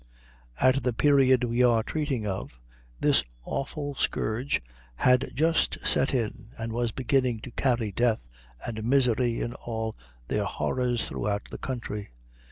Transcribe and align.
At 0.59 0.81
the 0.81 0.93
period 0.93 1.43
we 1.43 1.61
are 1.63 1.83
treating 1.83 2.25
of, 2.25 2.59
this 2.99 3.23
awful 3.43 3.93
scourge 3.93 4.59
had 4.95 5.29
just 5.35 5.77
set 5.85 6.11
in, 6.11 6.47
and 6.57 6.73
was 6.73 6.89
beginning 6.91 7.39
to 7.41 7.51
carry 7.51 7.91
death 7.91 8.27
and 8.65 8.83
misery 8.83 9.41
in 9.41 9.53
all 9.53 9.95
their 10.27 10.45
horrors 10.45 11.07
throughout 11.07 11.51
the 11.51 11.59
country. 11.59 12.09